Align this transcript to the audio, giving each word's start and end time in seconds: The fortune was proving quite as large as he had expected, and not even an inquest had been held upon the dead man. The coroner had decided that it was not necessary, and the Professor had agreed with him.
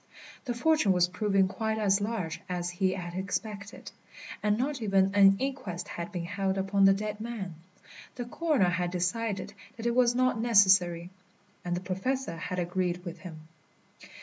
The 0.45 0.55
fortune 0.55 0.93
was 0.93 1.07
proving 1.07 1.47
quite 1.47 1.77
as 1.77 2.01
large 2.01 2.41
as 2.49 2.71
he 2.71 2.93
had 2.93 3.13
expected, 3.13 3.91
and 4.41 4.57
not 4.57 4.81
even 4.81 5.13
an 5.13 5.35
inquest 5.37 5.87
had 5.89 6.11
been 6.11 6.25
held 6.25 6.57
upon 6.57 6.85
the 6.85 6.93
dead 6.95 7.19
man. 7.21 7.53
The 8.15 8.25
coroner 8.25 8.69
had 8.69 8.89
decided 8.89 9.53
that 9.77 9.85
it 9.85 9.93
was 9.93 10.15
not 10.15 10.41
necessary, 10.41 11.11
and 11.63 11.75
the 11.75 11.81
Professor 11.81 12.35
had 12.35 12.57
agreed 12.57 13.05
with 13.05 13.19
him. 13.19 13.47